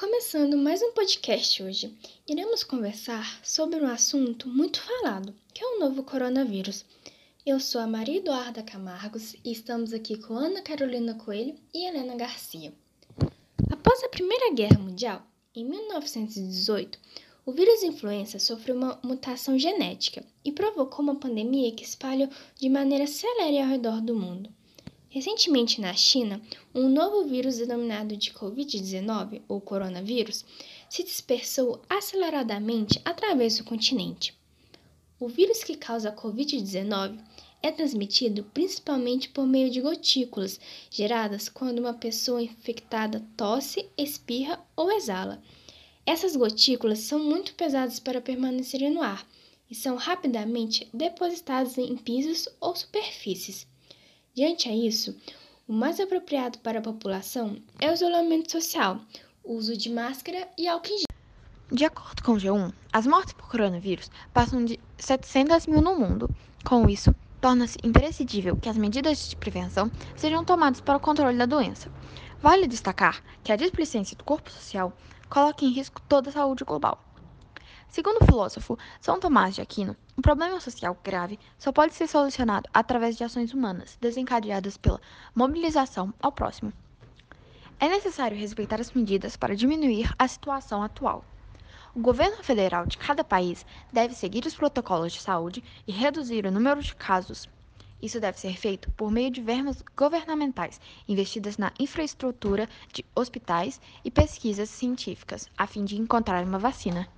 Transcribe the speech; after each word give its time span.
começando 0.00 0.56
mais 0.56 0.80
um 0.80 0.92
podcast 0.92 1.62
hoje. 1.62 1.94
Iremos 2.26 2.64
conversar 2.64 3.38
sobre 3.44 3.78
um 3.80 3.86
assunto 3.86 4.48
muito 4.48 4.80
falado, 4.80 5.34
que 5.52 5.62
é 5.62 5.66
o 5.66 5.78
novo 5.78 6.02
coronavírus. 6.02 6.86
Eu 7.44 7.60
sou 7.60 7.82
a 7.82 7.86
Maria 7.86 8.16
Eduarda 8.16 8.62
Camargos 8.62 9.34
e 9.44 9.52
estamos 9.52 9.92
aqui 9.92 10.16
com 10.16 10.38
Ana 10.38 10.62
Carolina 10.62 11.12
Coelho 11.16 11.54
e 11.74 11.86
Helena 11.86 12.16
Garcia. 12.16 12.72
Após 13.70 14.02
a 14.02 14.08
Primeira 14.08 14.54
Guerra 14.54 14.78
Mundial, 14.78 15.22
em 15.54 15.66
1918, 15.66 16.98
o 17.44 17.52
vírus 17.52 17.82
influenza 17.82 18.38
sofreu 18.38 18.76
uma 18.76 18.98
mutação 19.02 19.58
genética 19.58 20.24
e 20.42 20.50
provocou 20.50 21.02
uma 21.02 21.16
pandemia 21.16 21.72
que 21.72 21.84
espalhou 21.84 22.30
de 22.58 22.70
maneira 22.70 23.06
celere 23.06 23.60
ao 23.60 23.68
redor 23.68 24.00
do 24.00 24.14
mundo. 24.16 24.48
Recentemente, 25.12 25.80
na 25.80 25.92
China, 25.92 26.40
um 26.72 26.88
novo 26.88 27.28
vírus 27.28 27.58
denominado 27.58 28.16
de 28.16 28.32
Covid-19, 28.32 29.42
ou 29.48 29.60
coronavírus, 29.60 30.44
se 30.88 31.02
dispersou 31.02 31.82
aceleradamente 31.88 33.00
através 33.04 33.58
do 33.58 33.64
continente. 33.64 34.32
O 35.18 35.26
vírus 35.26 35.64
que 35.64 35.76
causa 35.76 36.10
a 36.10 36.16
Covid-19 36.16 37.18
é 37.60 37.72
transmitido 37.72 38.44
principalmente 38.54 39.28
por 39.28 39.48
meio 39.48 39.68
de 39.68 39.80
gotículas 39.80 40.60
geradas 40.88 41.48
quando 41.48 41.80
uma 41.80 41.92
pessoa 41.92 42.40
infectada 42.40 43.26
tosse, 43.36 43.90
espirra 43.98 44.64
ou 44.76 44.92
exala. 44.92 45.42
Essas 46.06 46.36
gotículas 46.36 47.00
são 47.00 47.18
muito 47.18 47.56
pesadas 47.56 47.98
para 47.98 48.20
permanecerem 48.20 48.90
no 48.90 49.02
ar 49.02 49.28
e 49.68 49.74
são 49.74 49.96
rapidamente 49.96 50.88
depositadas 50.94 51.76
em 51.78 51.96
pisos 51.96 52.48
ou 52.60 52.76
superfícies. 52.76 53.66
Diante 54.32 54.68
a 54.68 54.72
isso, 54.72 55.16
o 55.66 55.72
mais 55.72 55.98
apropriado 55.98 56.60
para 56.60 56.78
a 56.78 56.82
população 56.82 57.56
é 57.80 57.90
o 57.90 57.94
isolamento 57.94 58.52
social, 58.52 59.00
uso 59.44 59.76
de 59.76 59.90
máscara 59.90 60.48
e 60.56 60.68
álcool 60.68 60.92
em 60.92 60.98
gel. 60.98 61.06
De 61.72 61.84
acordo 61.84 62.22
com 62.22 62.32
o 62.32 62.36
G1, 62.36 62.72
as 62.92 63.08
mortes 63.08 63.32
por 63.32 63.48
coronavírus 63.48 64.08
passam 64.32 64.64
de 64.64 64.78
700 64.98 65.66
mil 65.66 65.82
no 65.82 65.98
mundo. 65.98 66.30
Com 66.64 66.88
isso, 66.88 67.12
torna-se 67.40 67.78
imprescindível 67.82 68.56
que 68.56 68.68
as 68.68 68.76
medidas 68.76 69.28
de 69.30 69.34
prevenção 69.34 69.90
sejam 70.16 70.44
tomadas 70.44 70.80
para 70.80 70.96
o 70.96 71.00
controle 71.00 71.36
da 71.36 71.46
doença. 71.46 71.90
Vale 72.40 72.68
destacar 72.68 73.22
que 73.42 73.50
a 73.50 73.56
displicência 73.56 74.16
do 74.16 74.22
corpo 74.22 74.50
social 74.50 74.96
coloca 75.28 75.64
em 75.64 75.72
risco 75.72 76.00
toda 76.08 76.30
a 76.30 76.32
saúde 76.32 76.62
global. 76.64 77.02
Segundo 77.90 78.22
o 78.22 78.24
filósofo 78.24 78.78
São 79.00 79.18
Tomás 79.18 79.56
de 79.56 79.60
Aquino, 79.60 79.96
um 80.16 80.22
problema 80.22 80.60
social 80.60 80.96
grave 81.02 81.40
só 81.58 81.72
pode 81.72 81.92
ser 81.92 82.06
solucionado 82.06 82.70
através 82.72 83.16
de 83.16 83.24
ações 83.24 83.52
humanas 83.52 83.98
desencadeadas 84.00 84.76
pela 84.76 85.00
mobilização 85.34 86.14
ao 86.22 86.30
próximo. 86.30 86.72
É 87.80 87.88
necessário 87.88 88.38
respeitar 88.38 88.80
as 88.80 88.92
medidas 88.92 89.36
para 89.36 89.56
diminuir 89.56 90.14
a 90.16 90.28
situação 90.28 90.84
atual. 90.84 91.24
O 91.92 91.98
governo 91.98 92.44
federal 92.44 92.86
de 92.86 92.96
cada 92.96 93.24
país 93.24 93.66
deve 93.92 94.14
seguir 94.14 94.46
os 94.46 94.54
protocolos 94.54 95.12
de 95.12 95.20
saúde 95.20 95.64
e 95.84 95.90
reduzir 95.90 96.46
o 96.46 96.52
número 96.52 96.80
de 96.80 96.94
casos. 96.94 97.48
Isso 98.00 98.20
deve 98.20 98.38
ser 98.38 98.56
feito 98.56 98.88
por 98.92 99.10
meio 99.10 99.32
de 99.32 99.42
verbas 99.42 99.82
governamentais 99.96 100.80
investidas 101.08 101.58
na 101.58 101.72
infraestrutura 101.76 102.68
de 102.92 103.04
hospitais 103.16 103.80
e 104.04 104.12
pesquisas 104.12 104.70
científicas, 104.70 105.48
a 105.58 105.66
fim 105.66 105.84
de 105.84 106.00
encontrar 106.00 106.44
uma 106.44 106.58
vacina 106.58 107.08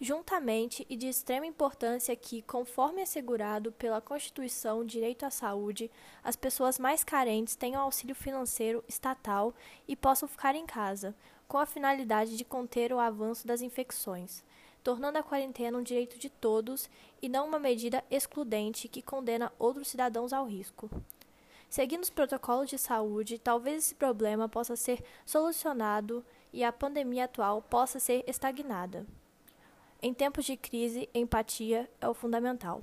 juntamente 0.00 0.86
e 0.88 0.96
de 0.96 1.08
extrema 1.08 1.44
importância 1.44 2.16
que, 2.16 2.40
conforme 2.40 3.02
assegurado 3.02 3.70
pela 3.72 4.00
Constituição 4.00 4.82
Direito 4.82 5.26
à 5.26 5.30
Saúde, 5.30 5.90
as 6.24 6.36
pessoas 6.36 6.78
mais 6.78 7.04
carentes 7.04 7.54
tenham 7.54 7.82
auxílio 7.82 8.14
financeiro 8.14 8.82
estatal 8.88 9.54
e 9.86 9.94
possam 9.94 10.26
ficar 10.26 10.54
em 10.54 10.64
casa, 10.64 11.14
com 11.46 11.58
a 11.58 11.66
finalidade 11.66 12.36
de 12.36 12.44
conter 12.44 12.92
o 12.92 12.98
avanço 12.98 13.46
das 13.46 13.60
infecções, 13.60 14.42
tornando 14.82 15.18
a 15.18 15.22
quarentena 15.22 15.76
um 15.76 15.82
direito 15.82 16.18
de 16.18 16.30
todos 16.30 16.88
e 17.20 17.28
não 17.28 17.46
uma 17.46 17.58
medida 17.58 18.02
excludente 18.10 18.88
que 18.88 19.02
condena 19.02 19.52
outros 19.58 19.88
cidadãos 19.88 20.32
ao 20.32 20.46
risco. 20.46 20.88
Seguindo 21.68 22.02
os 22.02 22.10
protocolos 22.10 22.70
de 22.70 22.78
saúde, 22.78 23.38
talvez 23.38 23.84
esse 23.84 23.94
problema 23.94 24.48
possa 24.48 24.76
ser 24.76 25.04
solucionado 25.26 26.24
e 26.52 26.64
a 26.64 26.72
pandemia 26.72 27.26
atual 27.26 27.60
possa 27.60 28.00
ser 28.00 28.24
estagnada. 28.26 29.06
Em 30.02 30.14
tempos 30.14 30.46
de 30.46 30.56
crise, 30.56 31.10
empatia 31.14 31.86
é 32.00 32.08
o 32.08 32.14
fundamental. 32.14 32.82